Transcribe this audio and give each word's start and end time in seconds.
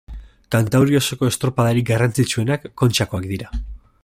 Kantauri 0.55 0.97
osoko 1.01 1.29
estropadarik 1.33 1.87
garrantzitsuenak 1.91 2.69
Kontxakoak 2.85 3.33
dira. 3.35 3.57